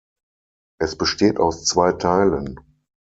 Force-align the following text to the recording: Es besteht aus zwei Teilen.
Es 0.79 0.97
besteht 0.97 1.39
aus 1.39 1.63
zwei 1.63 1.91
Teilen. 1.91 2.57